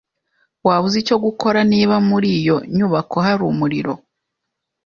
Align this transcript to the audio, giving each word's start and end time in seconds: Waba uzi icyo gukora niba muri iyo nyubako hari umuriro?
Waba 0.65 0.83
uzi 0.87 0.97
icyo 1.03 1.17
gukora 1.25 1.59
niba 1.71 1.95
muri 2.09 2.27
iyo 2.39 2.57
nyubako 2.77 3.15
hari 3.25 3.43
umuriro? 3.51 3.93